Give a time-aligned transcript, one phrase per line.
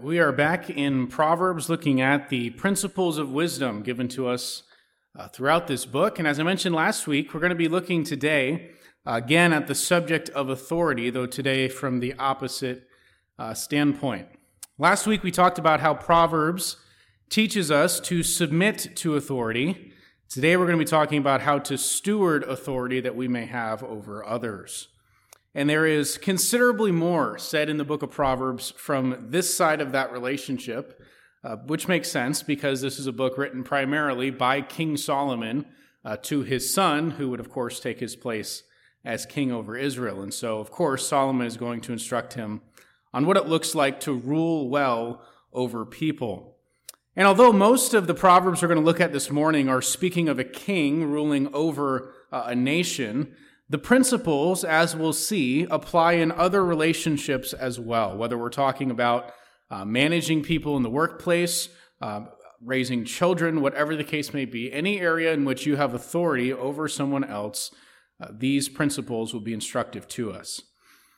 [0.00, 4.62] We are back in Proverbs looking at the principles of wisdom given to us
[5.18, 6.20] uh, throughout this book.
[6.20, 8.70] And as I mentioned last week, we're going to be looking today
[9.04, 12.86] uh, again at the subject of authority, though today from the opposite
[13.40, 14.28] uh, standpoint.
[14.78, 16.76] Last week we talked about how Proverbs
[17.28, 19.94] teaches us to submit to authority.
[20.28, 23.82] Today we're going to be talking about how to steward authority that we may have
[23.82, 24.86] over others.
[25.58, 29.90] And there is considerably more said in the book of Proverbs from this side of
[29.90, 31.02] that relationship,
[31.42, 35.66] uh, which makes sense because this is a book written primarily by King Solomon
[36.04, 38.62] uh, to his son, who would, of course, take his place
[39.04, 40.22] as king over Israel.
[40.22, 42.60] And so, of course, Solomon is going to instruct him
[43.12, 46.56] on what it looks like to rule well over people.
[47.16, 50.28] And although most of the Proverbs we're going to look at this morning are speaking
[50.28, 53.34] of a king ruling over uh, a nation,
[53.70, 59.32] the principles, as we'll see, apply in other relationships as well, whether we're talking about
[59.70, 61.68] uh, managing people in the workplace,
[62.00, 62.22] uh,
[62.64, 66.88] raising children, whatever the case may be, any area in which you have authority over
[66.88, 67.70] someone else,
[68.20, 70.62] uh, these principles will be instructive to us.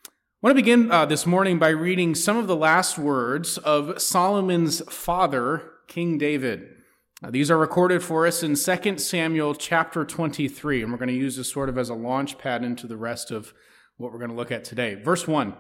[0.07, 0.11] I
[0.43, 4.81] want to begin uh, this morning by reading some of the last words of Solomon's
[4.93, 6.80] father, King David.
[7.23, 11.15] Now, these are recorded for us in 2 Samuel chapter 23, and we're going to
[11.15, 13.53] use this sort of as a launch pad into the rest of
[13.99, 14.95] what we're going to look at today.
[14.95, 15.55] Verse 1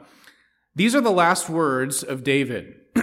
[0.75, 2.77] These are the last words of David.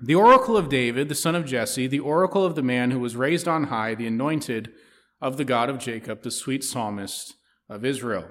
[0.00, 3.16] the oracle of David, the son of Jesse, the oracle of the man who was
[3.16, 4.72] raised on high, the anointed
[5.20, 7.34] of the God of Jacob, the sweet psalmist
[7.68, 8.28] of Israel.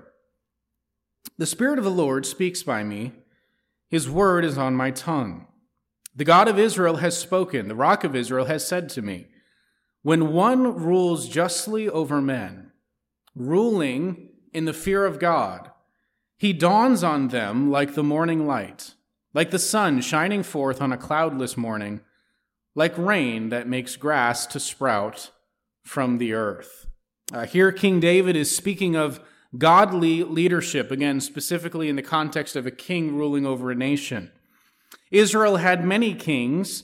[1.38, 3.12] The Spirit of the Lord speaks by me,
[3.90, 5.48] his word is on my tongue.
[6.16, 9.28] The God of Israel has spoken, the rock of Israel has said to me,
[10.06, 12.72] when one rules justly over men,
[13.34, 15.72] ruling in the fear of God,
[16.38, 18.94] he dawns on them like the morning light,
[19.34, 22.02] like the sun shining forth on a cloudless morning,
[22.76, 25.32] like rain that makes grass to sprout
[25.82, 26.86] from the earth.
[27.34, 29.20] Uh, here, King David is speaking of
[29.58, 34.32] godly leadership, again, specifically in the context of a king ruling over a nation.
[35.10, 36.84] Israel had many kings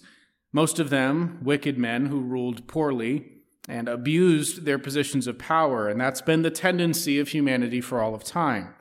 [0.53, 3.25] most of them wicked men who ruled poorly
[3.67, 8.13] and abused their positions of power, and that's been the tendency of humanity for all
[8.13, 8.73] of time.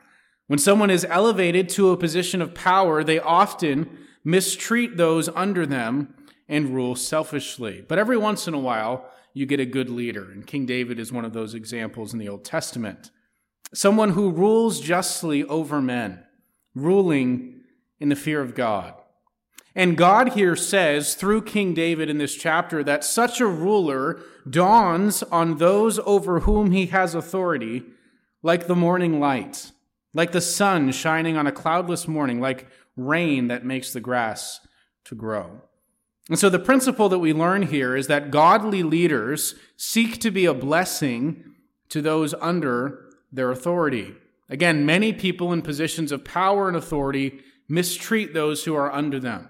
[0.47, 6.13] When someone is elevated to a position of power, they often mistreat those under them
[6.49, 7.85] and rule selfishly.
[7.87, 11.13] But every once in a while, you get a good leader, and King David is
[11.13, 13.11] one of those examples in the Old Testament.
[13.73, 16.23] Someone who rules justly over men,
[16.75, 17.61] ruling
[18.01, 18.95] in the fear of God.
[19.73, 25.23] And God here says through King David in this chapter that such a ruler dawns
[25.23, 27.83] on those over whom he has authority
[28.43, 29.71] like the morning light,
[30.13, 32.67] like the sun shining on a cloudless morning, like
[32.97, 34.59] rain that makes the grass
[35.05, 35.61] to grow.
[36.29, 40.45] And so the principle that we learn here is that godly leaders seek to be
[40.45, 41.43] a blessing
[41.89, 44.15] to those under their authority.
[44.49, 47.39] Again, many people in positions of power and authority
[47.69, 49.49] mistreat those who are under them.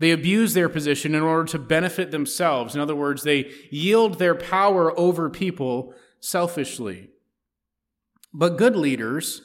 [0.00, 2.74] They abuse their position in order to benefit themselves.
[2.74, 7.10] In other words, they yield their power over people selfishly.
[8.32, 9.42] But good leaders,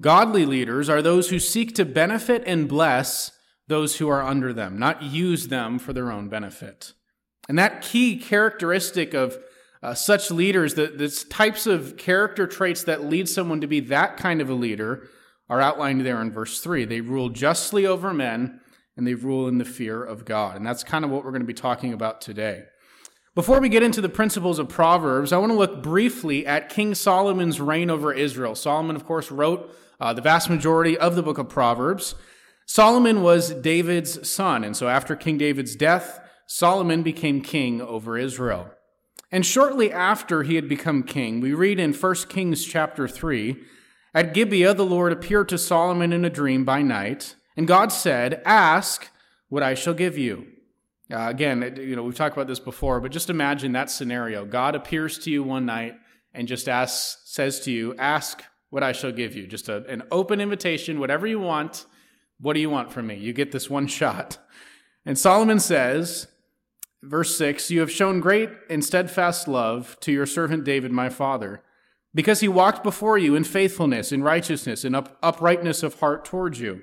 [0.00, 3.32] godly leaders, are those who seek to benefit and bless
[3.68, 6.94] those who are under them, not use them for their own benefit.
[7.48, 9.36] And that key characteristic of
[9.82, 14.16] uh, such leaders, the, the types of character traits that lead someone to be that
[14.16, 15.08] kind of a leader,
[15.50, 16.84] are outlined there in verse 3.
[16.84, 18.60] They rule justly over men
[19.02, 20.54] and they rule in the fear of God.
[20.54, 22.66] And that's kind of what we're going to be talking about today.
[23.34, 26.94] Before we get into the principles of Proverbs, I want to look briefly at King
[26.94, 28.54] Solomon's reign over Israel.
[28.54, 32.14] Solomon, of course, wrote uh, the vast majority of the book of Proverbs.
[32.64, 38.70] Solomon was David's son, and so after King David's death, Solomon became king over Israel.
[39.32, 43.56] And shortly after he had become king, we read in 1 Kings chapter 3,
[44.14, 48.42] at Gibeon the Lord appeared to Solomon in a dream by night and God said,
[48.44, 49.10] Ask
[49.48, 50.46] what I shall give you.
[51.12, 54.46] Uh, again, you know, we've talked about this before, but just imagine that scenario.
[54.46, 55.94] God appears to you one night
[56.32, 59.46] and just asks, says to you, Ask what I shall give you.
[59.46, 61.84] Just a, an open invitation, whatever you want.
[62.40, 63.16] What do you want from me?
[63.16, 64.38] You get this one shot.
[65.04, 66.28] And Solomon says,
[67.02, 71.62] verse 6 You have shown great and steadfast love to your servant David, my father,
[72.14, 76.60] because he walked before you in faithfulness, in righteousness, in up, uprightness of heart towards
[76.60, 76.82] you.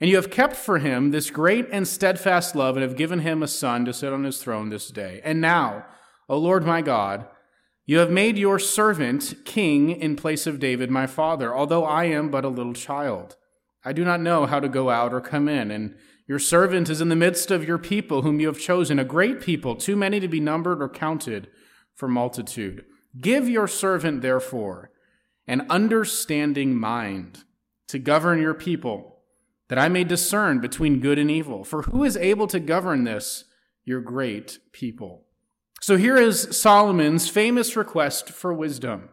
[0.00, 3.42] And you have kept for him this great and steadfast love, and have given him
[3.42, 5.20] a son to sit on his throne this day.
[5.22, 5.84] And now,
[6.28, 7.26] O Lord my God,
[7.84, 12.30] you have made your servant king in place of David my father, although I am
[12.30, 13.36] but a little child.
[13.84, 15.96] I do not know how to go out or come in, and
[16.30, 19.40] Your servant is in the midst of your people, whom you have chosen, a great
[19.40, 21.48] people, too many to be numbered or counted
[21.96, 22.84] for multitude.
[23.20, 24.92] Give your servant, therefore,
[25.48, 27.42] an understanding mind
[27.88, 29.09] to govern your people,
[29.70, 31.62] that I may discern between good and evil.
[31.62, 33.44] For who is able to govern this,
[33.84, 35.22] your great people?
[35.80, 39.10] So here is Solomon's famous request for wisdom.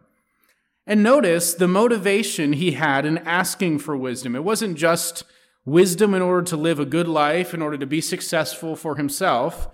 [0.84, 4.34] And notice the motivation he had in asking for wisdom.
[4.34, 5.22] It wasn't just
[5.64, 9.68] wisdom in order to live a good life, in order to be successful for himself.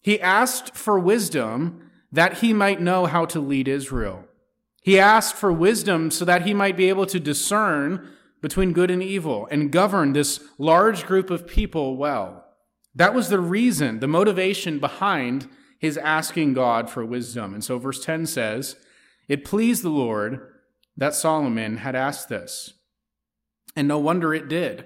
[0.00, 4.24] He asked for wisdom that he might know how to lead Israel.
[4.80, 8.08] He asked for wisdom so that he might be able to discern
[8.42, 12.44] between good and evil and govern this large group of people well.
[12.94, 15.48] That was the reason, the motivation behind
[15.78, 17.54] his asking God for wisdom.
[17.54, 18.76] And so verse 10 says,
[19.28, 20.46] It pleased the Lord
[20.96, 22.74] that Solomon had asked this.
[23.74, 24.84] And no wonder it did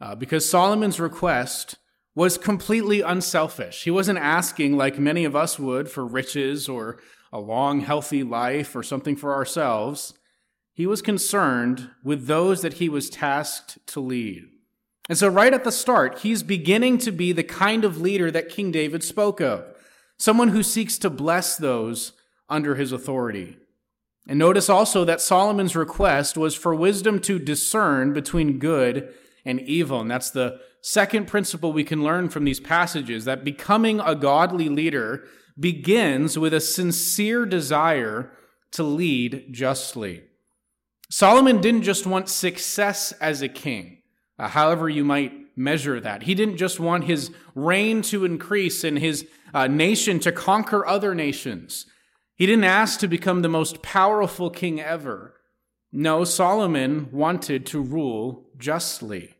[0.00, 1.76] uh, because Solomon's request
[2.14, 3.84] was completely unselfish.
[3.84, 6.98] He wasn't asking, like many of us would, for riches or
[7.32, 10.14] a long, healthy life or something for ourselves.
[10.76, 14.44] He was concerned with those that he was tasked to lead.
[15.08, 18.50] And so, right at the start, he's beginning to be the kind of leader that
[18.50, 19.64] King David spoke of
[20.18, 22.12] someone who seeks to bless those
[22.50, 23.56] under his authority.
[24.28, 29.14] And notice also that Solomon's request was for wisdom to discern between good
[29.46, 30.00] and evil.
[30.00, 34.68] And that's the second principle we can learn from these passages that becoming a godly
[34.68, 35.24] leader
[35.58, 38.30] begins with a sincere desire
[38.72, 40.24] to lead justly.
[41.08, 44.02] Solomon didn't just want success as a king,
[44.38, 46.24] uh, however you might measure that.
[46.24, 51.14] He didn't just want his reign to increase and his uh, nation to conquer other
[51.14, 51.86] nations.
[52.34, 55.34] He didn't ask to become the most powerful king ever.
[55.92, 59.36] No, Solomon wanted to rule justly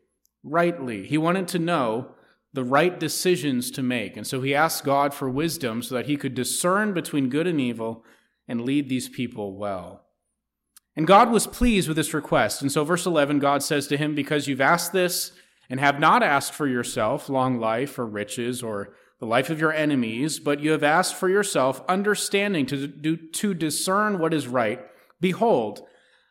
[0.46, 1.04] rightly.
[1.06, 2.12] He wanted to know
[2.52, 4.16] the right decisions to make.
[4.16, 7.60] And so he asked God for wisdom so that he could discern between good and
[7.60, 8.04] evil
[8.48, 10.05] and lead these people well.
[10.96, 12.62] And God was pleased with this request.
[12.62, 15.32] And so, verse 11, God says to him, Because you've asked this
[15.68, 19.72] and have not asked for yourself long life or riches or the life of your
[19.72, 24.80] enemies, but you have asked for yourself understanding to, do, to discern what is right,
[25.20, 25.86] behold,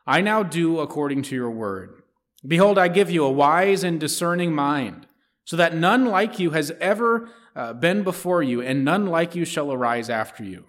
[0.06, 2.02] I now do according to your word.
[2.46, 5.08] Behold, I give you a wise and discerning mind,
[5.46, 9.46] so that none like you has ever uh, been before you, and none like you
[9.46, 10.66] shall arise after you.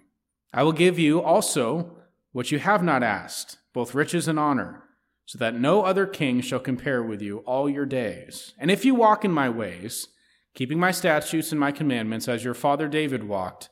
[0.53, 1.97] I will give you also
[2.31, 4.81] what you have not asked, both riches and honor,
[5.27, 8.55] so that no other king shall compare with you all your days.
[8.57, 10.07] And if you walk in my ways,
[10.55, 13.69] keeping my statutes and my commandments as your father David walked,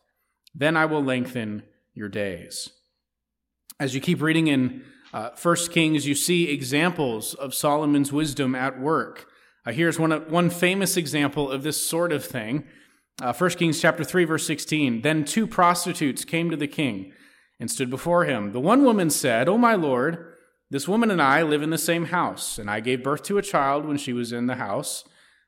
[0.54, 1.64] then I will lengthen
[1.96, 2.70] your days.
[3.80, 8.80] As you keep reading in uh, First Kings, you see examples of Solomon's wisdom at
[8.80, 9.26] work.
[9.66, 12.64] Uh, here's one, one famous example of this sort of thing.
[13.20, 15.02] Uh, 1 Kings chapter 3, verse 16.
[15.02, 17.12] Then two prostitutes came to the king
[17.60, 18.52] and stood before him.
[18.52, 20.34] The one woman said, O my lord,
[20.70, 23.44] this woman and I live in the same house, and I gave birth to a
[23.44, 25.04] child when she was in the house.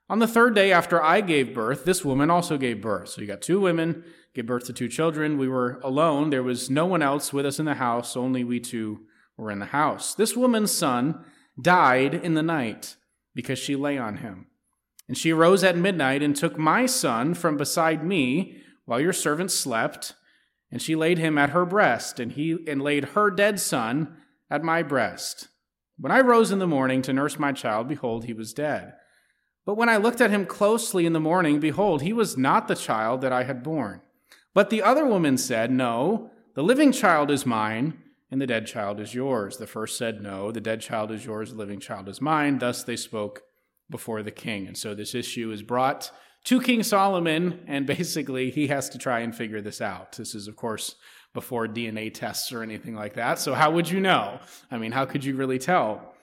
[0.10, 3.10] On the third day after I gave birth, this woman also gave birth.
[3.10, 5.38] So you got two women, gave birth to two children.
[5.38, 6.30] We were alone.
[6.30, 9.02] There was no one else with us in the house, only we two
[9.36, 10.16] were in the house.
[10.16, 11.26] This woman's son
[11.60, 12.96] died in the night
[13.36, 14.48] because she lay on him.
[15.08, 19.52] And she arose at midnight and took my son from beside me while your servant
[19.52, 20.14] slept,
[20.72, 24.18] and she laid him at her breast, and he and laid her dead son
[24.50, 25.48] at my breast.
[25.98, 28.94] When I rose in the morning to nurse my child, behold, he was dead.
[29.66, 32.76] But when I looked at him closely in the morning, behold, he was not the
[32.76, 34.02] child that I had borne.
[34.54, 39.00] But the other woman said, No, the living child is mine and the dead child
[39.00, 39.58] is yours.
[39.58, 42.60] The first said, No, the dead child is yours, the living child is mine.
[42.60, 43.42] Thus they spoke
[43.90, 44.68] before the king.
[44.68, 46.12] And so this issue is brought
[46.48, 50.14] to King Solomon, and basically he has to try and figure this out.
[50.14, 50.96] This is, of course,
[51.34, 53.38] before DNA tests or anything like that.
[53.38, 54.40] So how would you know?
[54.72, 56.14] I mean, how could you really tell?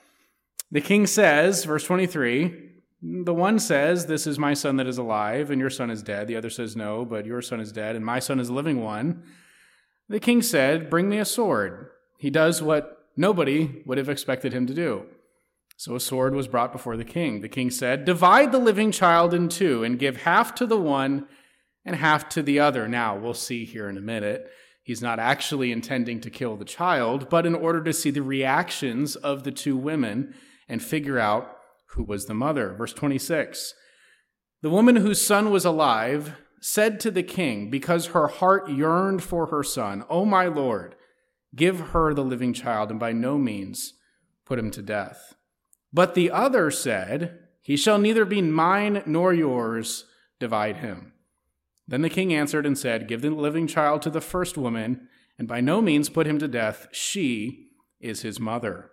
[0.72, 2.70] The king says, verse 23,
[3.02, 6.26] the one says, This is my son that is alive, and your son is dead.
[6.26, 8.82] The other says, No, but your son is dead, and my son is a living
[8.82, 9.24] one.
[10.08, 11.90] The king said, Bring me a sword.
[12.16, 15.04] He does what nobody would have expected him to do.
[15.76, 17.40] So a sword was brought before the king.
[17.40, 21.26] The king said, Divide the living child in two and give half to the one
[21.84, 22.88] and half to the other.
[22.88, 24.50] Now, we'll see here in a minute.
[24.82, 29.16] He's not actually intending to kill the child, but in order to see the reactions
[29.16, 30.34] of the two women
[30.68, 31.56] and figure out
[31.88, 32.74] who was the mother.
[32.74, 33.74] Verse 26
[34.62, 39.46] The woman whose son was alive said to the king, because her heart yearned for
[39.46, 40.94] her son, O my Lord,
[41.54, 43.94] give her the living child, and by no means
[44.46, 45.34] put him to death.
[45.94, 50.06] But the other said, He shall neither be mine nor yours,
[50.40, 51.12] divide him.
[51.86, 55.08] Then the king answered and said, Give the living child to the first woman,
[55.38, 56.88] and by no means put him to death.
[56.90, 57.68] She
[58.00, 58.90] is his mother.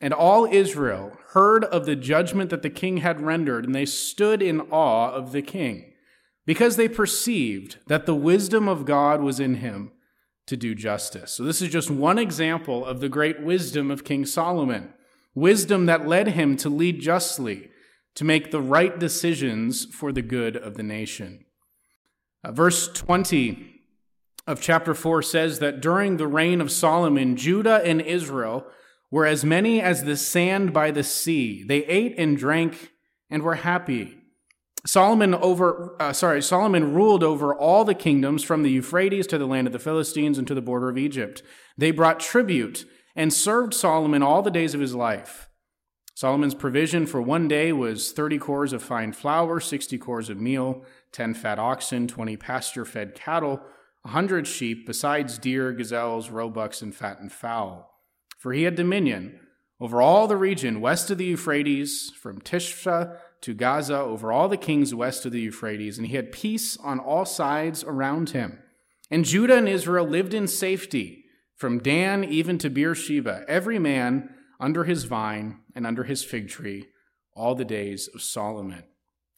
[0.00, 4.40] And all Israel heard of the judgment that the king had rendered, and they stood
[4.40, 5.94] in awe of the king,
[6.44, 9.90] because they perceived that the wisdom of God was in him
[10.46, 11.32] to do justice.
[11.32, 14.92] So, this is just one example of the great wisdom of King Solomon
[15.36, 17.70] wisdom that led him to lead justly,
[18.16, 21.44] to make the right decisions for the good of the nation.
[22.42, 23.74] Uh, verse 20
[24.46, 28.66] of chapter 4 says that during the reign of Solomon, Judah and Israel
[29.10, 31.62] were as many as the sand by the sea.
[31.62, 32.92] They ate and drank
[33.28, 34.16] and were happy.
[34.86, 39.46] Solomon over uh, sorry, Solomon ruled over all the kingdoms from the Euphrates to the
[39.46, 41.42] land of the Philistines and to the border of Egypt.
[41.76, 42.86] They brought tribute
[43.16, 45.48] and served Solomon all the days of his life.
[46.14, 50.84] Solomon's provision for one day was 30 cors of fine flour, 60 cors of meal,
[51.12, 53.60] 10 fat oxen, 20 pasture fed cattle,
[54.04, 58.00] a 100 sheep, besides deer, gazelles, roebucks, and fattened fowl.
[58.38, 59.40] For he had dominion
[59.78, 64.56] over all the region west of the Euphrates, from Tiphsah to Gaza, over all the
[64.56, 68.58] kings west of the Euphrates, and he had peace on all sides around him.
[69.10, 71.25] And Judah and Israel lived in safety,
[71.56, 76.88] from Dan even to Beersheba, every man under his vine and under his fig tree,
[77.34, 78.84] all the days of Solomon.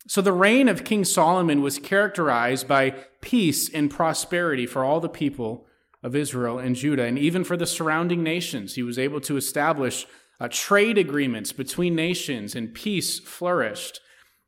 [0.06, 5.08] So the reign of King Solomon was characterized by peace and prosperity for all the
[5.08, 5.66] people
[6.02, 8.74] of Israel and Judah, and even for the surrounding nations.
[8.74, 10.06] He was able to establish
[10.40, 14.00] uh, trade agreements between nations, and peace flourished.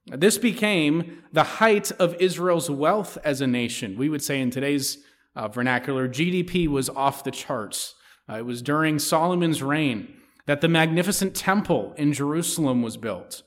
[0.07, 3.99] This became the height of Israel's wealth as a nation.
[3.99, 4.99] We would say in today's
[5.35, 7.95] uh, vernacular, GDP was off the charts.
[8.29, 10.15] Uh, it was during Solomon's reign
[10.47, 13.43] that the magnificent temple in Jerusalem was built.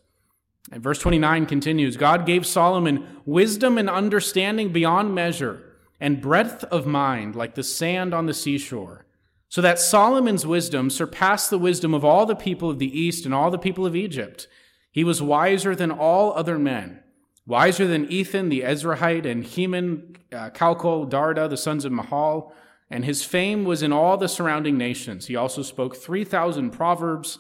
[0.72, 5.62] And verse 29 continues God gave Solomon wisdom and understanding beyond measure,
[6.00, 9.06] and breadth of mind like the sand on the seashore,
[9.50, 13.34] so that Solomon's wisdom surpassed the wisdom of all the people of the east and
[13.34, 14.48] all the people of Egypt.
[14.92, 17.03] He was wiser than all other men,
[17.46, 22.52] wiser than Ethan the Ezrahite and Heman, uh, Darda, the sons of Mahol,
[22.90, 25.28] and his fame was in all the surrounding nations.
[25.28, 27.40] He also spoke 3,000 proverbs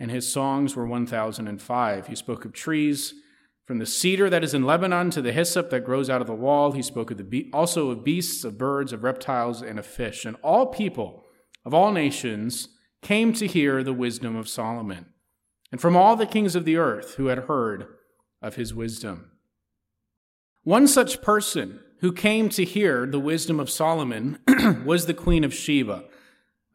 [0.00, 2.06] and his songs were 1005.
[2.08, 3.14] He spoke of trees,
[3.64, 6.34] from the cedar that is in Lebanon to the hyssop that grows out of the
[6.34, 6.72] wall.
[6.72, 10.24] He spoke of the be- also of beasts, of birds, of reptiles, and of fish.
[10.24, 11.24] And all people
[11.64, 12.68] of all nations
[13.00, 15.06] came to hear the wisdom of Solomon,
[15.72, 17.86] and from all the kings of the earth who had heard
[18.42, 19.30] of his wisdom.
[20.64, 24.38] One such person who came to hear the wisdom of Solomon
[24.86, 26.04] was the Queen of Sheba.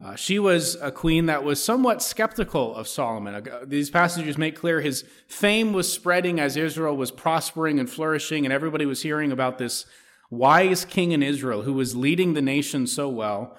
[0.02, 3.34] Uh, she was a queen that was somewhat skeptical of Solomon.
[3.34, 8.46] Uh, these passages make clear his fame was spreading as Israel was prospering and flourishing,
[8.46, 9.84] and everybody was hearing about this
[10.30, 13.58] wise king in Israel who was leading the nation so well.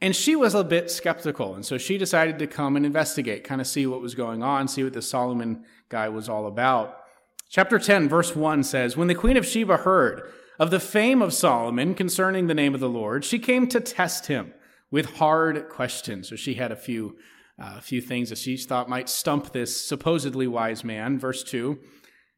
[0.00, 3.60] And she was a bit skeptical, and so she decided to come and investigate, kind
[3.60, 7.01] of see what was going on, see what the Solomon guy was all about.
[7.52, 10.22] Chapter 10, verse 1 says When the queen of Sheba heard
[10.58, 14.28] of the fame of Solomon concerning the name of the Lord, she came to test
[14.28, 14.54] him
[14.90, 16.30] with hard questions.
[16.30, 17.18] So she had a few,
[17.58, 21.18] uh, few things that she thought might stump this supposedly wise man.
[21.18, 21.78] Verse 2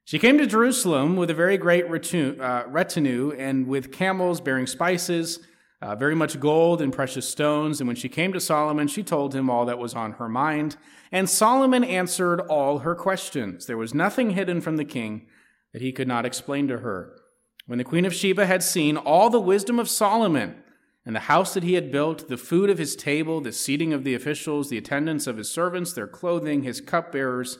[0.04, 5.38] She came to Jerusalem with a very great uh, retinue and with camels bearing spices,
[5.84, 7.78] uh, very much gold and precious stones.
[7.78, 10.78] And when she came to Solomon, she told him all that was on her mind.
[11.12, 13.66] And Solomon answered all her questions.
[13.66, 15.26] There was nothing hidden from the king
[15.74, 17.18] that he could not explain to her.
[17.66, 20.56] When the queen of Sheba had seen all the wisdom of Solomon,
[21.04, 24.04] and the house that he had built, the food of his table, the seating of
[24.04, 27.58] the officials, the attendance of his servants, their clothing, his cupbearers,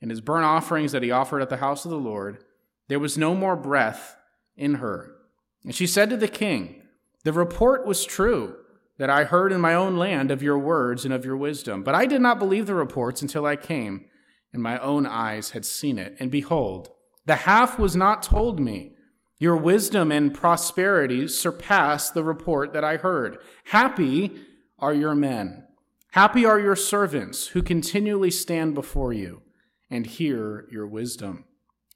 [0.00, 2.44] and his burnt offerings that he offered at the house of the Lord,
[2.86, 4.16] there was no more breath
[4.56, 5.16] in her.
[5.64, 6.82] And she said to the king,
[7.24, 8.56] The report was true
[8.98, 11.82] that I heard in my own land of your words and of your wisdom.
[11.82, 14.04] But I did not believe the reports until I came,
[14.52, 16.16] and my own eyes had seen it.
[16.20, 16.90] And behold,
[17.26, 18.92] the half was not told me
[19.38, 23.38] your wisdom and prosperity surpass the report that I heard.
[23.64, 24.38] Happy
[24.78, 25.64] are your men.
[26.12, 29.42] Happy are your servants who continually stand before you
[29.90, 31.44] and hear your wisdom.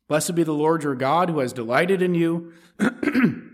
[0.09, 2.53] Blessed be the Lord your God who has delighted in you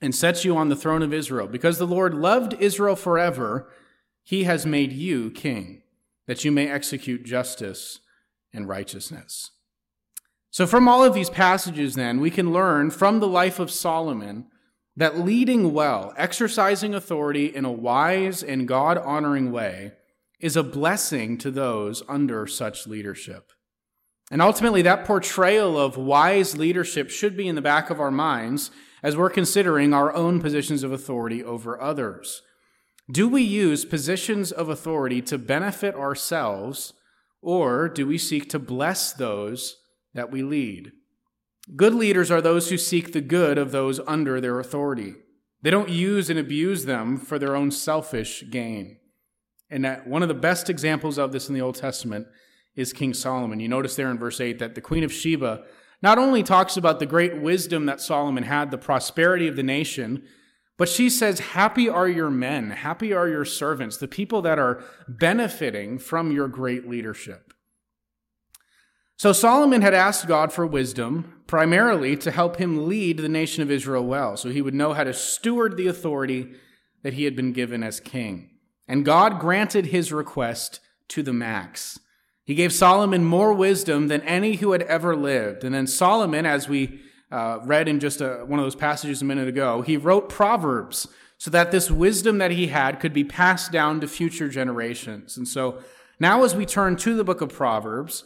[0.00, 1.46] and sets you on the throne of Israel.
[1.46, 3.68] Because the Lord loved Israel forever,
[4.22, 5.82] he has made you king,
[6.26, 8.00] that you may execute justice
[8.52, 9.50] and righteousness.
[10.50, 14.46] So, from all of these passages, then, we can learn from the life of Solomon
[14.96, 19.92] that leading well, exercising authority in a wise and God honoring way,
[20.40, 23.52] is a blessing to those under such leadership.
[24.30, 28.70] And ultimately, that portrayal of wise leadership should be in the back of our minds
[29.02, 32.42] as we're considering our own positions of authority over others.
[33.10, 36.92] Do we use positions of authority to benefit ourselves,
[37.42, 39.76] or do we seek to bless those
[40.14, 40.92] that we lead?
[41.76, 45.14] Good leaders are those who seek the good of those under their authority.
[45.62, 48.98] They don't use and abuse them for their own selfish gain.
[49.68, 52.26] And that one of the best examples of this in the Old Testament
[52.74, 53.60] is King Solomon.
[53.60, 55.64] You notice there in verse 8 that the Queen of Sheba
[56.02, 60.22] not only talks about the great wisdom that Solomon had, the prosperity of the nation,
[60.78, 64.82] but she says, Happy are your men, happy are your servants, the people that are
[65.06, 67.52] benefiting from your great leadership.
[69.18, 73.70] So Solomon had asked God for wisdom, primarily to help him lead the nation of
[73.70, 76.52] Israel well, so he would know how to steward the authority
[77.02, 78.48] that he had been given as king.
[78.88, 81.98] And God granted his request to the max.
[82.44, 85.64] He gave Solomon more wisdom than any who had ever lived.
[85.64, 89.24] And then Solomon, as we uh, read in just a, one of those passages a
[89.24, 91.06] minute ago, he wrote Proverbs
[91.38, 95.36] so that this wisdom that he had could be passed down to future generations.
[95.36, 95.78] And so
[96.18, 98.24] now, as we turn to the book of Proverbs,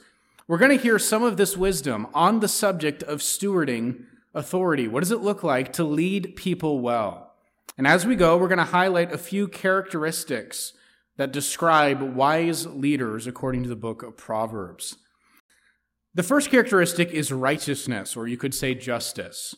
[0.48, 4.04] we're going to hear some of this wisdom on the subject of stewarding
[4.34, 4.88] authority.
[4.88, 7.34] What does it look like to lead people well?
[7.78, 10.72] And as we go, we're going to highlight a few characteristics
[11.16, 14.96] that describe wise leaders according to the book of Proverbs.
[16.14, 19.54] The first characteristic is righteousness, or you could say justice.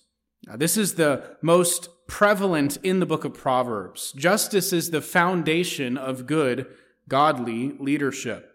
[0.47, 4.13] Now, this is the most prevalent in the book of Proverbs.
[4.13, 6.67] Justice is the foundation of good,
[7.09, 8.53] godly leadership.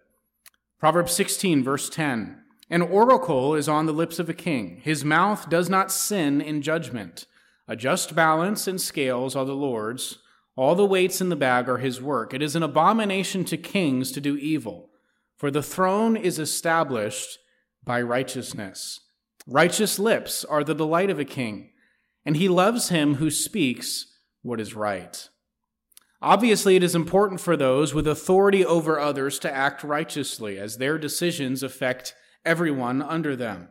[0.79, 5.49] Proverbs 16, verse 10 An oracle is on the lips of a king, his mouth
[5.49, 7.25] does not sin in judgment.
[7.67, 10.19] A just balance and scales are the Lord's
[10.55, 12.33] all the weights in the bag are his work.
[12.33, 14.89] It is an abomination to kings to do evil,
[15.37, 17.39] for the throne is established
[17.83, 18.99] by righteousness.
[19.47, 21.71] Righteous lips are the delight of a king,
[22.25, 25.29] and he loves him who speaks what is right.
[26.21, 30.99] Obviously, it is important for those with authority over others to act righteously, as their
[30.99, 32.13] decisions affect
[32.45, 33.69] everyone under them.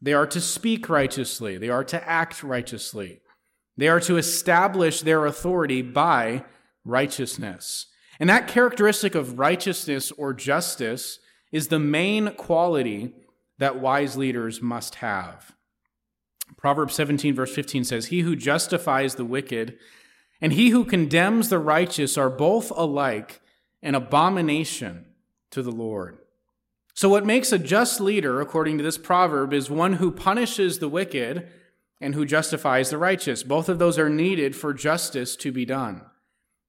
[0.00, 3.20] They are to speak righteously, they are to act righteously.
[3.76, 6.44] They are to establish their authority by
[6.84, 7.86] righteousness.
[8.20, 11.18] And that characteristic of righteousness or justice
[11.50, 13.14] is the main quality
[13.58, 15.52] that wise leaders must have.
[16.56, 19.78] Proverbs 17, verse 15 says, He who justifies the wicked
[20.42, 23.40] and he who condemns the righteous are both alike
[23.80, 25.06] an abomination
[25.52, 26.18] to the Lord.
[26.94, 30.88] So, what makes a just leader, according to this proverb, is one who punishes the
[30.88, 31.48] wicked
[32.02, 33.44] and who justifies the righteous.
[33.44, 36.02] Both of those are needed for justice to be done.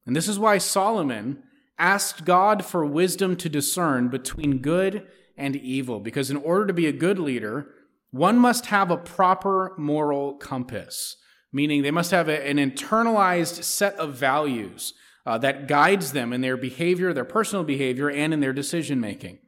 [0.06, 1.42] And this is why Solomon
[1.80, 6.86] asked God for wisdom to discern between good and evil, because in order to be
[6.86, 7.68] a good leader,
[8.12, 11.18] one must have a proper moral compass,
[11.52, 14.94] meaning they must have a, an internalized set of values
[15.26, 19.40] uh, that guides them in their behavior, their personal behavior, and in their decision making.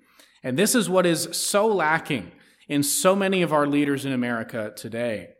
[0.41, 2.32] And this is what is so lacking
[2.67, 5.35] in so many of our leaders in America today.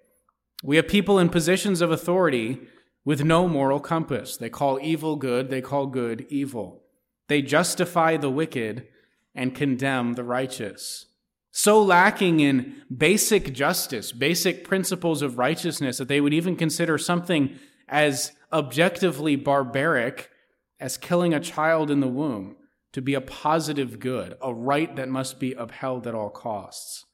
[0.66, 2.60] We have people in positions of authority
[3.06, 4.36] with no moral compass.
[4.36, 6.82] They call evil good, they call good evil.
[7.28, 8.88] They justify the wicked
[9.36, 11.06] and condemn the righteous.
[11.52, 17.60] So lacking in basic justice, basic principles of righteousness, that they would even consider something
[17.88, 20.32] as objectively barbaric
[20.80, 22.56] as killing a child in the womb
[22.92, 27.06] to be a positive good, a right that must be upheld at all costs.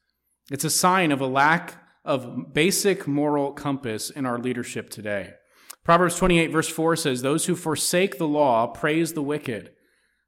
[0.49, 5.33] It's a sign of a lack of basic moral compass in our leadership today.
[5.83, 9.71] Proverbs 28, verse 4 says, Those who forsake the law praise the wicked,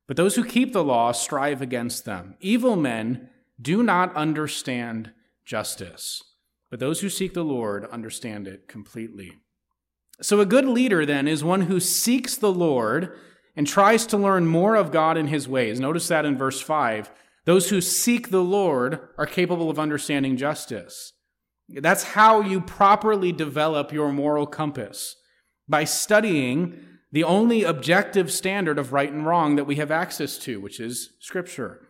[0.08, 2.36] but those who keep the law strive against them.
[2.40, 3.30] Evil men
[3.62, 5.12] do not understand
[5.46, 6.22] justice,
[6.70, 9.34] but those who seek the Lord understand it completely.
[10.22, 13.16] So, a good leader then is one who seeks the Lord
[13.56, 15.80] and tries to learn more of God and his ways.
[15.80, 17.12] Notice that in verse 5.
[17.46, 21.13] Those who seek the Lord are capable of understanding justice.
[21.82, 25.16] That's how you properly develop your moral compass
[25.68, 26.80] by studying
[27.12, 31.12] the only objective standard of right and wrong that we have access to, which is
[31.20, 31.88] Scripture.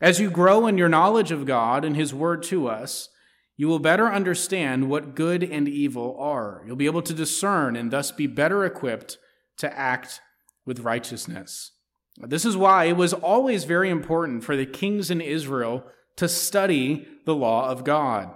[0.00, 3.08] As you grow in your knowledge of God and His Word to us,
[3.56, 6.62] you will better understand what good and evil are.
[6.66, 9.18] You'll be able to discern and thus be better equipped
[9.58, 10.20] to act
[10.64, 11.72] with righteousness.
[12.18, 15.84] This is why it was always very important for the kings in Israel
[16.16, 18.34] to study the law of God.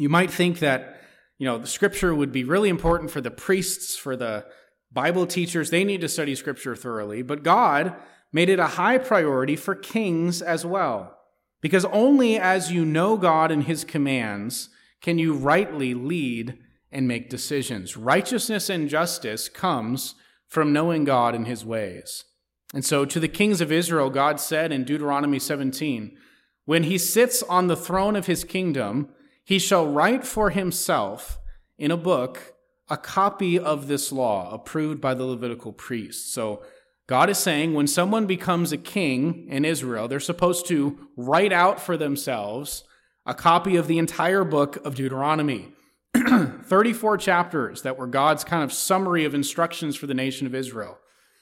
[0.00, 1.02] You might think that,
[1.38, 4.46] you know, the scripture would be really important for the priests, for the
[4.90, 5.68] Bible teachers.
[5.68, 7.94] They need to study scripture thoroughly, but God
[8.32, 11.16] made it a high priority for kings as well.
[11.60, 14.70] Because only as you know God and his commands
[15.02, 16.58] can you rightly lead
[16.90, 17.96] and make decisions.
[17.96, 20.14] Righteousness and justice comes
[20.48, 22.24] from knowing God and his ways.
[22.72, 26.16] And so to the kings of Israel, God said in Deuteronomy 17,
[26.64, 29.10] When he sits on the throne of his kingdom,
[29.50, 31.40] he shall write for himself
[31.76, 32.54] in a book
[32.88, 36.32] a copy of this law approved by the Levitical priests.
[36.32, 36.62] So
[37.08, 41.80] God is saying when someone becomes a king in Israel, they're supposed to write out
[41.80, 42.84] for themselves
[43.26, 45.74] a copy of the entire book of Deuteronomy.
[46.14, 50.96] 34 chapters that were God's kind of summary of instructions for the nation of Israel.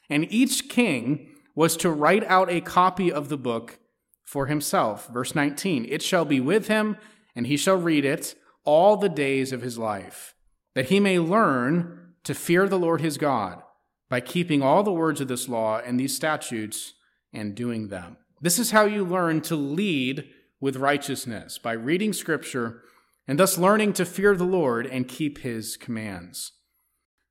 [0.09, 3.79] And each king was to write out a copy of the book
[4.25, 5.09] for himself.
[5.09, 6.97] Verse 19 It shall be with him,
[7.39, 10.35] and he shall read it all the days of his life,
[10.75, 13.63] that he may learn to fear the Lord his God
[14.09, 16.95] by keeping all the words of this law and these statutes
[17.33, 18.17] and doing them.
[18.41, 20.29] This is how you learn to lead
[20.61, 22.83] with righteousness, by reading scripture
[23.29, 26.55] and thus learning to fear the Lord and keep his commands.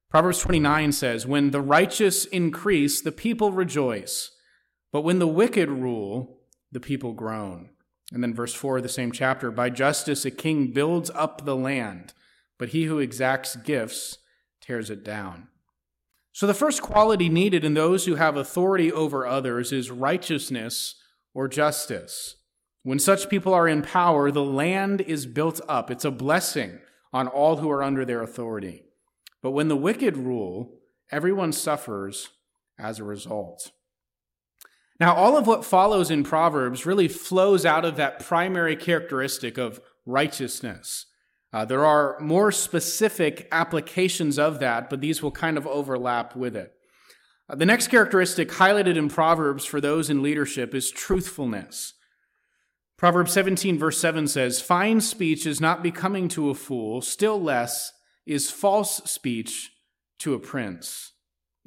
[0.09, 4.31] Proverbs 29 says, When the righteous increase, the people rejoice,
[4.93, 6.39] but when the wicked rule,
[6.71, 7.71] the people groan.
[8.11, 11.55] And then verse 4 of the same chapter By justice a king builds up the
[11.55, 12.13] land,
[12.57, 14.17] but he who exacts gifts
[14.61, 15.47] tears it down.
[16.31, 20.95] So the first quality needed in those who have authority over others is righteousness
[21.33, 22.35] or justice.
[22.83, 25.89] When such people are in power, the land is built up.
[25.89, 26.79] It's a blessing
[27.11, 28.83] on all who are under their authority.
[29.41, 30.79] But when the wicked rule,
[31.11, 32.29] everyone suffers
[32.77, 33.71] as a result.
[34.99, 39.79] Now, all of what follows in Proverbs really flows out of that primary characteristic of
[40.05, 41.05] righteousness.
[41.53, 46.55] Uh, there are more specific applications of that, but these will kind of overlap with
[46.55, 46.73] it.
[47.49, 51.93] Uh, the next characteristic highlighted in Proverbs for those in leadership is truthfulness.
[52.97, 57.93] Proverbs 17, verse 7 says, Fine speech is not becoming to a fool, still less
[58.25, 59.71] is false speech
[60.19, 61.13] to a prince.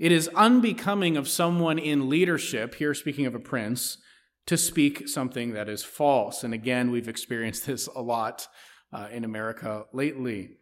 [0.01, 3.99] It is unbecoming of someone in leadership, here speaking of a prince,
[4.47, 6.43] to speak something that is false.
[6.43, 8.49] And again, we've experienced this a lot
[8.95, 10.53] uh, in America lately.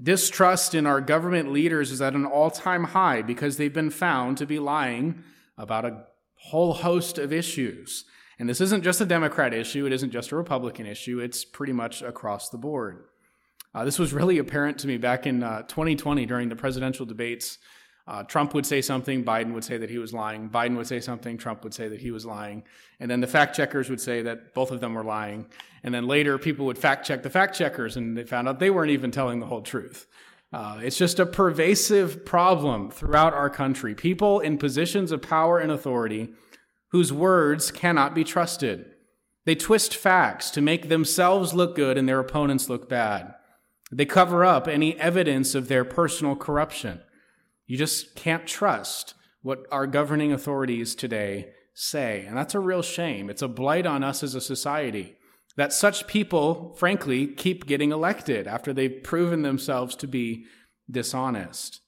[0.00, 4.36] Distrust in our government leaders is at an all time high because they've been found
[4.36, 5.24] to be lying
[5.56, 8.04] about a whole host of issues.
[8.38, 11.72] And this isn't just a Democrat issue, it isn't just a Republican issue, it's pretty
[11.72, 13.06] much across the board.
[13.74, 17.56] Uh, this was really apparent to me back in uh, 2020 during the presidential debates.
[18.08, 20.48] Uh, Trump would say something, Biden would say that he was lying.
[20.48, 22.62] Biden would say something, Trump would say that he was lying.
[23.00, 25.46] And then the fact checkers would say that both of them were lying.
[25.82, 28.70] And then later, people would fact check the fact checkers, and they found out they
[28.70, 30.06] weren't even telling the whole truth.
[30.52, 33.94] Uh, it's just a pervasive problem throughout our country.
[33.94, 36.32] People in positions of power and authority
[36.90, 38.86] whose words cannot be trusted.
[39.44, 43.34] They twist facts to make themselves look good and their opponents look bad.
[43.92, 47.00] They cover up any evidence of their personal corruption.
[47.66, 52.24] You just can't trust what our governing authorities today say.
[52.26, 53.28] And that's a real shame.
[53.28, 55.16] It's a blight on us as a society
[55.56, 60.44] that such people, frankly, keep getting elected after they've proven themselves to be
[60.90, 61.80] dishonest.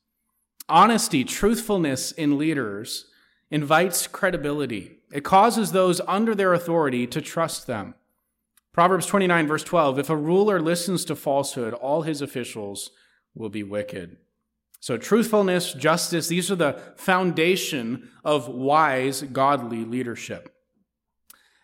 [0.69, 3.07] Honesty, truthfulness in leaders
[3.51, 4.99] invites credibility.
[5.13, 7.95] It causes those under their authority to trust them.
[8.73, 12.91] Proverbs 29, verse 12 If a ruler listens to falsehood, all his officials
[13.35, 14.17] will be wicked.
[14.81, 20.55] So, truthfulness, justice, these are the foundation of wise, godly leadership.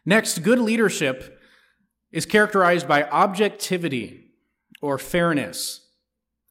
[0.05, 1.41] Next, good leadership
[2.11, 4.33] is characterized by objectivity
[4.83, 5.81] or fairness,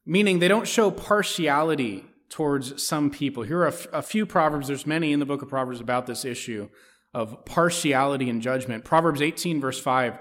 [0.04, 3.44] meaning they don't show partiality towards some people.
[3.44, 6.68] Here are a, few Proverbs, there's many in the book of Proverbs about this issue
[7.12, 8.84] of partiality and judgment.
[8.84, 10.18] Proverbs 18, verse 5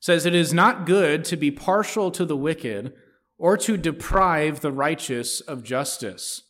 [0.00, 2.94] says, It is not good to be partial to the wicked
[3.40, 6.42] or to deprive the righteous of justice.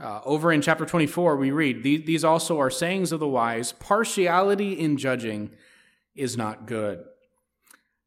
[0.00, 4.72] Uh, over in chapter 24, we read, These also are sayings of the wise partiality
[4.72, 5.52] in judging
[6.16, 7.04] is not good.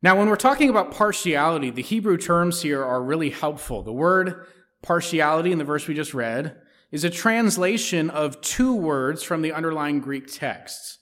[0.02, 3.84] Now, when we're talking about partiality, the Hebrew terms here are really helpful.
[3.84, 4.48] The word
[4.82, 6.58] partiality in the verse we just read
[6.92, 10.98] is a translation of two words from the underlying Greek texts.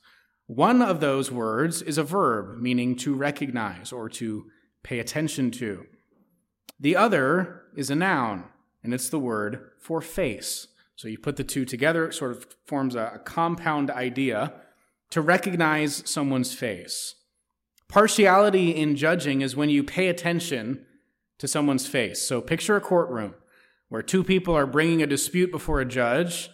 [0.45, 4.45] One of those words is a verb, meaning to recognize or to
[4.83, 5.87] pay attention to.
[6.81, 8.45] The other is a noun,
[8.83, 10.67] and it's the word for face.
[10.95, 14.53] So you put the two together, it sort of forms a, compound idea
[15.11, 17.15] to recognize someone's face.
[17.87, 20.85] Partiality in judging is when you pay attention
[21.37, 22.21] to someone's face.
[22.21, 23.35] So picture a courtroom
[23.89, 26.49] where two people are bringing a dispute before a judge.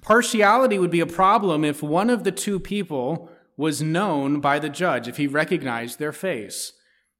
[0.00, 4.68] Partiality would be a problem if one of the two people was known by the
[4.70, 6.72] judge if he recognized their face,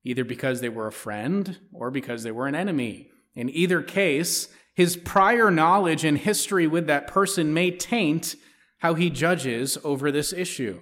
[0.08, 3.10] either because they were a friend or because they were an enemy.
[3.34, 8.34] In either case, his prior knowledge and history with that person may taint
[8.78, 10.80] how he judges over this issue.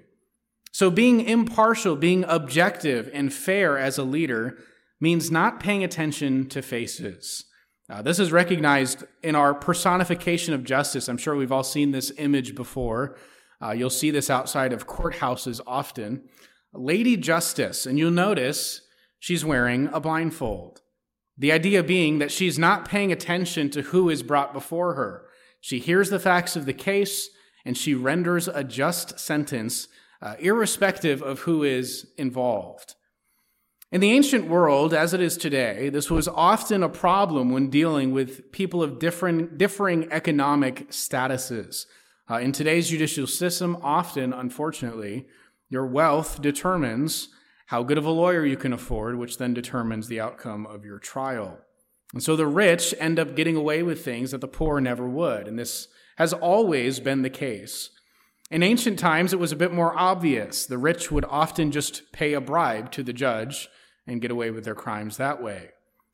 [0.70, 4.58] So, being impartial, being objective and fair as a leader
[5.00, 7.46] means not paying attention to faces.
[7.88, 11.08] Uh, this is recognized in our personification of justice.
[11.08, 13.16] I'm sure we've all seen this image before.
[13.62, 16.28] Uh, you'll see this outside of courthouses often.
[16.72, 18.82] Lady Justice, and you'll notice
[19.18, 20.80] she's wearing a blindfold.
[21.38, 25.26] The idea being that she's not paying attention to who is brought before her.
[25.60, 27.28] She hears the facts of the case
[27.64, 29.88] and she renders a just sentence,
[30.22, 32.94] uh, irrespective of who is involved.
[33.92, 38.12] In the ancient world, as it is today, this was often a problem when dealing
[38.12, 41.86] with people of different, differing economic statuses.
[42.28, 45.26] Uh, in today's judicial system, often, unfortunately,
[45.68, 47.28] your wealth determines
[47.66, 50.98] how good of a lawyer you can afford, which then determines the outcome of your
[50.98, 51.58] trial.
[52.12, 55.48] And so the rich end up getting away with things that the poor never would.
[55.48, 57.90] And this has always been the case.
[58.50, 60.66] In ancient times, it was a bit more obvious.
[60.66, 63.68] The rich would often just pay a bribe to the judge
[64.06, 65.70] and get away with their crimes that way.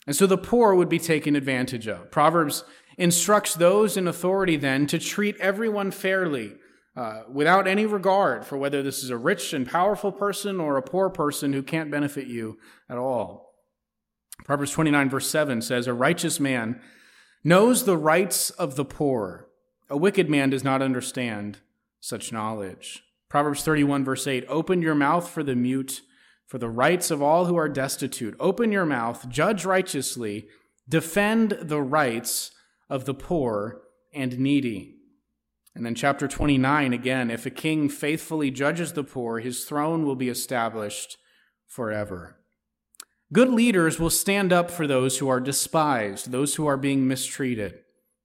[0.07, 2.11] And so the poor would be taken advantage of.
[2.11, 2.65] Proverbs
[2.97, 6.55] instructs those in authority then to treat everyone fairly,
[6.95, 10.83] uh, without any regard for whether this is a rich and powerful person or a
[10.83, 13.55] poor person who can't benefit you at all.
[14.45, 16.81] Proverbs 29, verse 7 says, A righteous man
[17.45, 19.49] knows the rights of the poor.
[19.89, 21.61] A wicked man does not understand
[22.01, 23.03] such knowledge.
[23.29, 26.03] Proverbs 31, verse 8 Open your mouth for the mute,
[26.47, 28.37] for the rights of all who are destitute.
[28.39, 30.49] Open your mouth, judge righteously,
[30.89, 32.51] defend the rights
[32.91, 34.97] of the poor and needy.
[35.75, 40.17] And then, chapter 29 again if a king faithfully judges the poor, his throne will
[40.17, 41.17] be established
[41.67, 42.37] forever.
[43.33, 47.79] Good leaders will stand up for those who are despised, those who are being mistreated.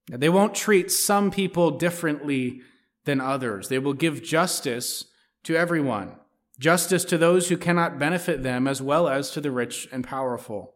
[0.10, 2.62] They won't treat some people differently
[3.05, 3.69] than others.
[3.69, 5.05] They will give justice
[5.43, 6.17] to everyone,
[6.60, 10.75] justice to those who cannot benefit them, as well as to the rich and powerful.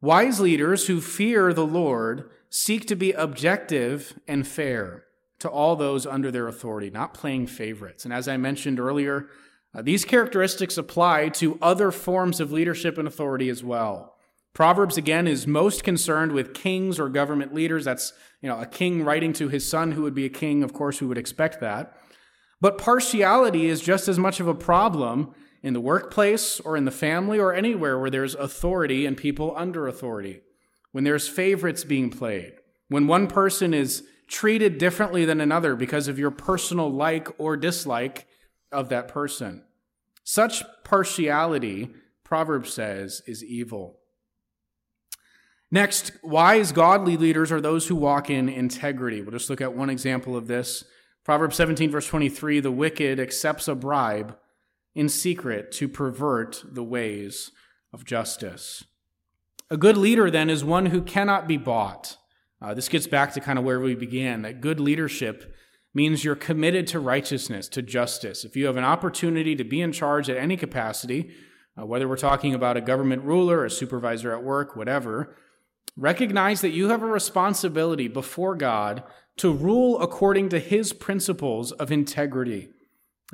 [0.00, 5.03] Wise leaders who fear the Lord seek to be objective and fair
[5.40, 8.04] to all those under their authority, not playing favorites.
[8.04, 9.28] And as I mentioned earlier,
[9.74, 14.14] uh, these characteristics apply to other forms of leadership and authority as well.
[14.54, 17.84] Proverbs again is most concerned with kings or government leaders.
[17.84, 20.72] That's, you know, a king writing to his son who would be a king, of
[20.72, 21.96] course, we would expect that.
[22.60, 26.92] But partiality is just as much of a problem in the workplace or in the
[26.92, 30.42] family or anywhere where there's authority and people under authority
[30.92, 32.52] when there's favorites being played,
[32.88, 38.26] when one person is treated differently than another because of your personal like or dislike
[38.72, 39.62] of that person.
[40.24, 41.90] Such partiality,
[42.24, 43.98] Proverbs says, is evil.
[45.70, 49.20] Next, wise, godly leaders are those who walk in integrity.
[49.20, 50.84] We'll just look at one example of this.
[51.24, 54.36] Proverbs 17, verse 23 The wicked accepts a bribe
[54.94, 57.50] in secret to pervert the ways
[57.92, 58.84] of justice.
[59.70, 62.18] A good leader, then, is one who cannot be bought.
[62.64, 65.54] Uh, this gets back to kind of where we began that good leadership
[65.92, 68.42] means you're committed to righteousness, to justice.
[68.42, 71.30] If you have an opportunity to be in charge at any capacity,
[71.78, 75.36] uh, whether we're talking about a government ruler, a supervisor at work, whatever,
[75.94, 79.02] recognize that you have a responsibility before God
[79.36, 82.70] to rule according to his principles of integrity.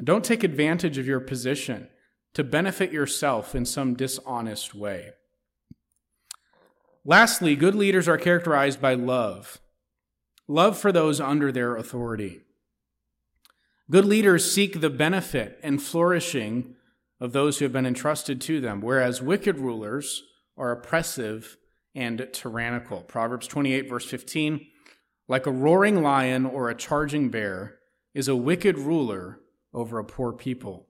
[0.03, 1.89] Don't take advantage of your position
[2.35, 5.11] to benefit yourself in some dishonest way.
[7.05, 9.61] Lastly, good leaders are characterized by love
[10.51, 12.41] love for those under their authority.
[13.89, 16.75] Good leaders seek the benefit and flourishing
[17.21, 20.25] of those who have been entrusted to them, whereas wicked rulers
[20.57, 21.57] are oppressive
[21.95, 23.03] and tyrannical.
[23.03, 24.67] Proverbs 28, verse 15
[25.29, 27.79] Like a roaring lion or a charging bear
[28.13, 29.39] is a wicked ruler
[29.73, 30.89] over a poor people.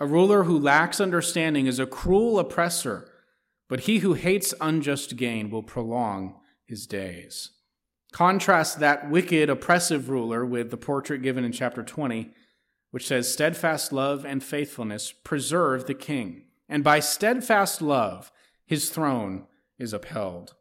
[0.00, 3.08] A ruler who lacks understanding is a cruel oppressor
[3.68, 7.50] but he who hates unjust gain will prolong his days.
[8.12, 12.30] Contrast that wicked, oppressive ruler with the portrait given in chapter 20,
[12.90, 18.32] which says, Steadfast love and faithfulness preserve the king, and by steadfast love
[18.64, 19.46] his throne
[19.78, 20.54] is upheld.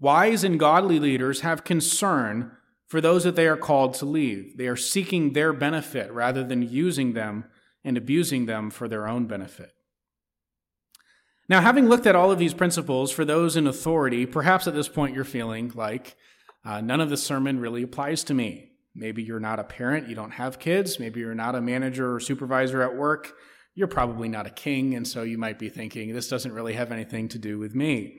[0.00, 2.52] Wise and godly leaders have concern
[2.86, 4.56] for those that they are called to lead.
[4.56, 7.44] They are seeking their benefit rather than using them
[7.84, 9.72] and abusing them for their own benefit.
[11.48, 14.88] Now, having looked at all of these principles for those in authority, perhaps at this
[14.88, 16.16] point you're feeling like
[16.64, 18.72] uh, none of the sermon really applies to me.
[18.94, 20.98] Maybe you're not a parent, you don't have kids.
[20.98, 23.32] Maybe you're not a manager or supervisor at work.
[23.74, 26.90] You're probably not a king, and so you might be thinking, this doesn't really have
[26.90, 28.18] anything to do with me.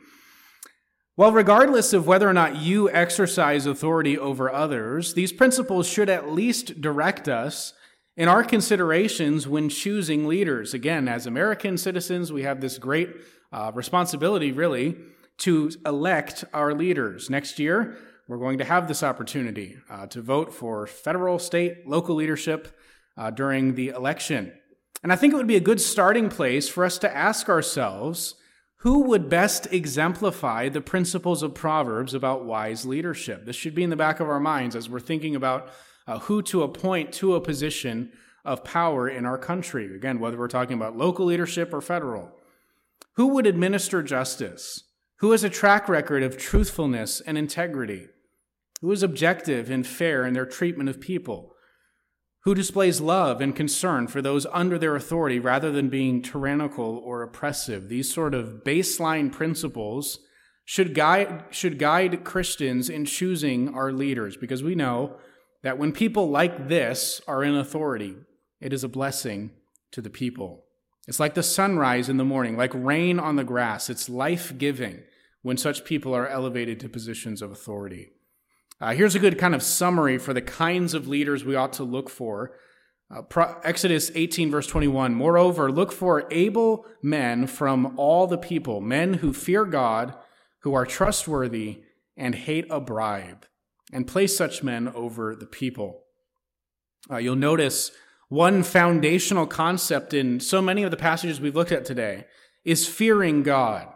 [1.18, 6.32] Well, regardless of whether or not you exercise authority over others, these principles should at
[6.32, 7.74] least direct us
[8.20, 10.74] in our considerations when choosing leaders.
[10.74, 13.16] Again, as American citizens, we have this great
[13.54, 14.98] uh, responsibility, really,
[15.38, 17.30] to elect our leaders.
[17.30, 22.14] Next year, we're going to have this opportunity uh, to vote for federal, state, local
[22.14, 22.78] leadership
[23.16, 24.52] uh, during the election.
[25.02, 28.36] And I think it would be a good starting place for us to ask ourselves
[28.80, 33.46] who would best exemplify the principles of Proverbs about wise leadership?
[33.46, 35.70] This should be in the back of our minds as we're thinking about
[36.10, 38.12] uh, who to appoint to a position
[38.44, 39.96] of power in our country.
[39.96, 42.32] Again, whether we're talking about local leadership or federal.
[43.16, 44.86] Who would administer justice?
[45.18, 48.08] Who has a track record of truthfulness and integrity?
[48.82, 51.54] Who is objective and fair in their treatment of people?
[52.44, 57.22] Who displays love and concern for those under their authority rather than being tyrannical or
[57.22, 57.88] oppressive?
[57.88, 60.18] These sort of baseline principles
[60.66, 65.20] should guide, should guide Christians in choosing our leaders because we know
[65.64, 68.16] that when people like this are in authority,
[68.62, 69.52] it is a blessing
[69.92, 70.66] to the people.
[71.08, 73.90] It's like the sunrise in the morning, like rain on the grass.
[73.90, 75.02] It's life giving
[75.42, 78.12] when such people are elevated to positions of authority.
[78.82, 81.84] Uh, here's a good kind of summary for the kinds of leaders we ought to
[81.84, 82.56] look for.
[83.12, 85.16] Uh, Pro- Exodus 18, verse 21.
[85.16, 90.14] Moreover, look for able men from all the people, men who fear God,
[90.60, 91.84] who are trustworthy,
[92.16, 93.46] and hate a bribe,
[93.92, 96.04] and place such men over the people.
[97.10, 97.92] Uh, you'll notice
[98.28, 102.26] one foundational concept in so many of the passages we've looked at today
[102.64, 103.88] is fearing God.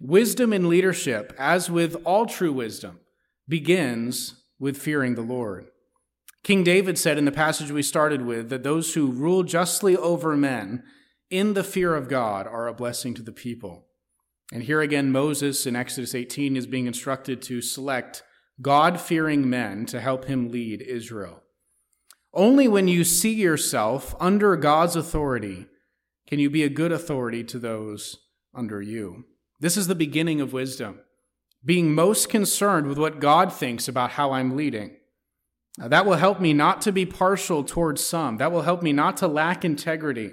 [0.00, 3.00] Wisdom in leadership, as with all true wisdom,
[3.48, 5.66] begins with fearing the Lord.
[6.44, 10.36] King David said in the passage we started with that those who rule justly over
[10.36, 10.82] men
[11.30, 13.86] in the fear of God are a blessing to the people.
[14.52, 18.22] And here again, Moses in Exodus 18 is being instructed to select
[18.60, 21.42] God fearing men to help him lead Israel.
[22.34, 25.66] Only when you see yourself under God's authority
[26.26, 28.18] can you be a good authority to those
[28.54, 29.24] under you.
[29.60, 31.00] This is the beginning of wisdom,
[31.64, 34.96] being most concerned with what God thinks about how I'm leading.
[35.78, 38.36] Now, that will help me not to be partial towards some.
[38.38, 40.32] That will help me not to lack integrity.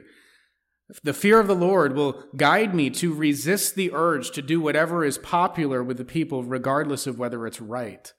[1.03, 5.05] The fear of the Lord will guide me to resist the urge to do whatever
[5.05, 8.11] is popular with the people, regardless of whether it's right.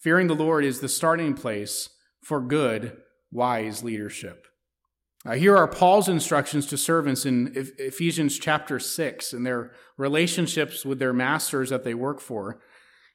[0.00, 1.88] Fearing the Lord is the starting place
[2.20, 2.96] for good,
[3.30, 4.46] wise leadership.
[5.24, 10.98] Uh, here are Paul's instructions to servants in Ephesians chapter 6 and their relationships with
[10.98, 12.60] their masters that they work for.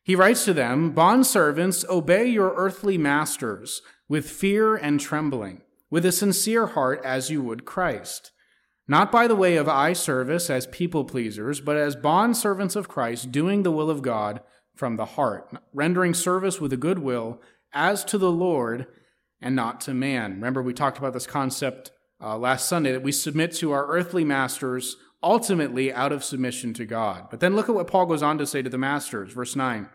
[0.03, 6.13] He writes to them, Bondservants, obey your earthly masters with fear and trembling, with a
[6.13, 8.31] sincere heart as you would Christ.
[8.87, 12.87] Not by the way of eye service as people pleasers, but as bond servants of
[12.87, 14.41] Christ, doing the will of God
[14.75, 17.41] from the heart, rendering service with a good will
[17.73, 18.87] as to the Lord
[19.41, 20.33] and not to man.
[20.33, 24.23] Remember, we talked about this concept uh, last Sunday that we submit to our earthly
[24.23, 27.27] masters ultimately out of submission to God.
[27.29, 29.89] But then look at what Paul goes on to say to the masters, verse 9.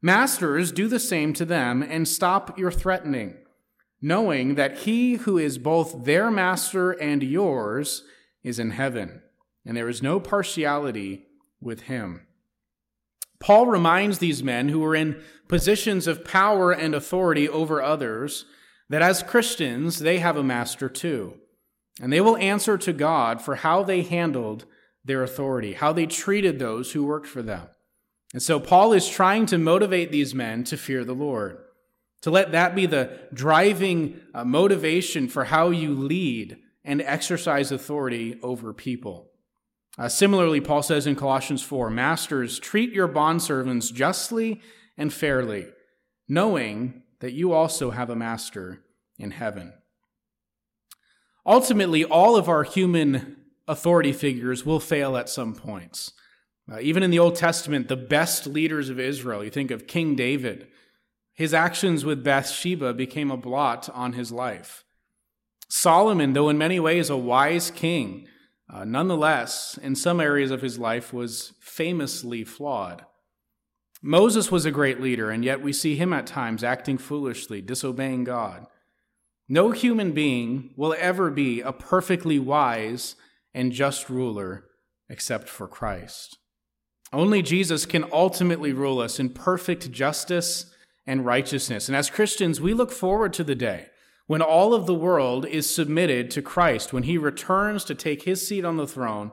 [0.00, 3.36] Masters, do the same to them and stop your threatening,
[4.04, 8.04] knowing that he who is both their master and yours
[8.42, 9.22] is in heaven,
[9.64, 11.24] and there is no partiality
[11.58, 12.20] with him.
[13.40, 18.44] Paul reminds these men who are in positions of power and authority over others
[18.90, 21.38] that as Christians, they have a master too.
[21.98, 24.66] And they will answer to God for how they handled
[25.02, 27.68] their authority, how they treated those who worked for them.
[28.34, 31.63] And so Paul is trying to motivate these men to fear the Lord,
[32.24, 38.40] to let that be the driving uh, motivation for how you lead and exercise authority
[38.42, 39.28] over people.
[39.98, 44.62] Uh, similarly, Paul says in Colossians 4 Masters, treat your bondservants justly
[44.96, 45.66] and fairly,
[46.26, 48.82] knowing that you also have a master
[49.18, 49.74] in heaven.
[51.44, 53.36] Ultimately, all of our human
[53.68, 56.12] authority figures will fail at some points.
[56.72, 60.16] Uh, even in the Old Testament, the best leaders of Israel, you think of King
[60.16, 60.68] David,
[61.34, 64.84] his actions with Bathsheba became a blot on his life.
[65.68, 68.28] Solomon, though in many ways a wise king,
[68.72, 73.04] uh, nonetheless, in some areas of his life, was famously flawed.
[74.00, 78.24] Moses was a great leader, and yet we see him at times acting foolishly, disobeying
[78.24, 78.66] God.
[79.48, 83.16] No human being will ever be a perfectly wise
[83.52, 84.66] and just ruler
[85.08, 86.38] except for Christ.
[87.12, 90.73] Only Jesus can ultimately rule us in perfect justice
[91.06, 91.88] and righteousness.
[91.88, 93.88] And as Christians, we look forward to the day
[94.26, 98.46] when all of the world is submitted to Christ, when he returns to take his
[98.46, 99.32] seat on the throne,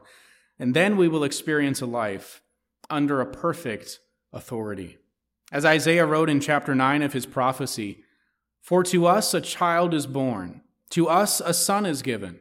[0.60, 2.42] and then we will experience a life
[2.90, 4.00] under a perfect
[4.34, 4.98] authority.
[5.52, 8.04] As Isaiah wrote in chapter 9 of his prophecy,
[8.62, 10.62] For to us a child is born,
[10.92, 12.40] to us a son is given,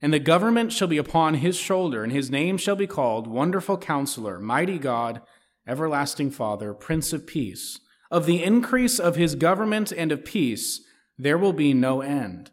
[0.00, 3.78] and the government shall be upon his shoulder, and his name shall be called Wonderful
[3.78, 5.22] Counselor, Mighty God,
[5.66, 7.78] Everlasting Father, Prince of Peace.
[8.12, 10.82] Of the increase of his government and of peace
[11.16, 12.50] there will be no end.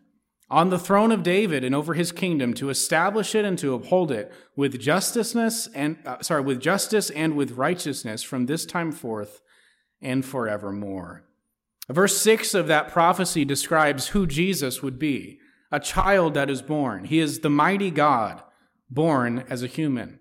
[0.49, 4.09] On the throne of David and over his kingdom to establish it and to uphold
[4.09, 5.35] it with justice
[5.75, 9.41] and uh, sorry with justice and with righteousness from this time forth
[10.01, 11.25] and forevermore.
[11.89, 15.39] Verse 6 of that prophecy describes who Jesus would be
[15.71, 17.03] a child that is born.
[17.03, 18.41] He is the mighty God,
[18.89, 20.19] born as a human.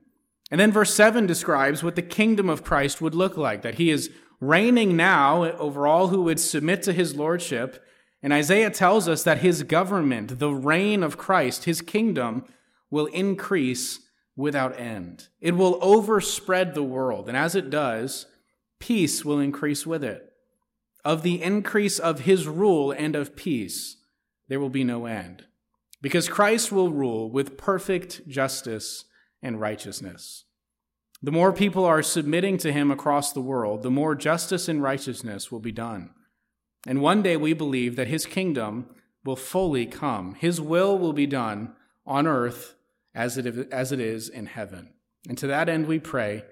[0.50, 3.90] And then verse 7 describes what the kingdom of Christ would look like that he
[3.90, 4.10] is
[4.40, 7.84] reigning now over all who would submit to his lordship.
[8.22, 12.44] And Isaiah tells us that his government, the reign of Christ, his kingdom,
[12.90, 14.00] will increase
[14.36, 15.28] without end.
[15.40, 17.28] It will overspread the world.
[17.28, 18.26] And as it does,
[18.78, 20.32] peace will increase with it.
[21.04, 23.96] Of the increase of his rule and of peace,
[24.48, 25.44] there will be no end.
[26.00, 29.04] Because Christ will rule with perfect justice
[29.42, 30.44] and righteousness.
[31.22, 35.50] The more people are submitting to him across the world, the more justice and righteousness
[35.50, 36.10] will be done.
[36.86, 38.86] And one day we believe that his kingdom
[39.24, 40.34] will fully come.
[40.34, 41.74] His will will be done
[42.06, 42.76] on earth
[43.14, 44.94] as it, as it is in heaven.
[45.28, 46.44] And to that end we pray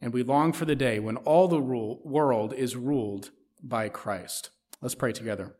[0.00, 3.30] and we long for the day when all the rule, world is ruled
[3.62, 4.50] by Christ.
[4.80, 5.54] Let's pray together.